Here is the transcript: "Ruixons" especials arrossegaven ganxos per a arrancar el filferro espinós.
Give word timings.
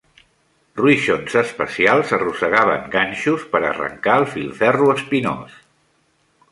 "Ruixons" 0.79 1.35
especials 1.41 2.13
arrossegaven 2.19 2.89
ganxos 2.97 3.47
per 3.53 3.63
a 3.63 3.69
arrancar 3.75 4.19
el 4.23 4.27
filferro 4.35 4.93
espinós. 4.99 5.63